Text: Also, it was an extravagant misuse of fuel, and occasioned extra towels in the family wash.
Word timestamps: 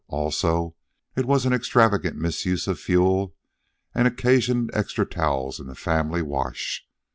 Also, 0.07 0.75
it 1.15 1.27
was 1.27 1.45
an 1.45 1.53
extravagant 1.53 2.15
misuse 2.17 2.65
of 2.67 2.79
fuel, 2.79 3.35
and 3.93 4.07
occasioned 4.07 4.71
extra 4.73 5.05
towels 5.05 5.59
in 5.59 5.67
the 5.67 5.75
family 5.75 6.23
wash. 6.23 6.87